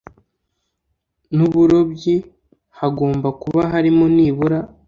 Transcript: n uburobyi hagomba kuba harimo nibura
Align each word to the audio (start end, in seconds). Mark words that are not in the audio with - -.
n 1.35 1.37
uburobyi 1.47 2.15
hagomba 2.79 3.27
kuba 3.41 3.61
harimo 3.73 4.05
nibura 4.15 4.59